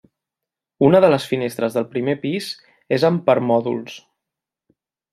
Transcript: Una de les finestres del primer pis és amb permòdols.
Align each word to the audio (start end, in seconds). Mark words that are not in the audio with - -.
Una 0.87 1.01
de 1.05 1.11
les 1.15 1.27
finestres 1.33 1.77
del 1.77 1.87
primer 1.93 2.17
pis 2.25 2.49
és 2.99 3.09
amb 3.13 3.25
permòdols. 3.31 4.03